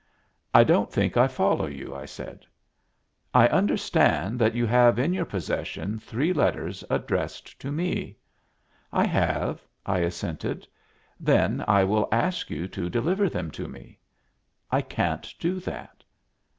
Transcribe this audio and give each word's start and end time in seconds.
"I 0.51 0.63
don't 0.63 0.91
think 0.91 1.15
I 1.15 1.27
follow 1.27 1.67
you," 1.67 1.93
I 1.93 2.05
said. 2.05 2.43
"I 3.35 3.47
understand 3.49 4.39
that 4.39 4.55
you 4.55 4.65
have 4.65 4.97
in 4.97 5.13
your 5.13 5.25
possession 5.25 5.99
three 5.99 6.33
letters 6.33 6.83
addressed 6.89 7.59
to 7.61 7.71
me." 7.71 8.17
"I 8.91 9.05
have," 9.05 9.63
I 9.85 9.99
assented. 9.99 10.67
"Then 11.19 11.63
I 11.67 11.83
will 11.83 12.07
ask 12.11 12.49
you 12.49 12.67
to 12.69 12.89
deliver 12.89 13.29
them 13.29 13.51
to 13.51 13.67
me." 13.67 13.99
"I 14.71 14.81
can't 14.81 15.31
do 15.39 15.59
that." 15.59 16.03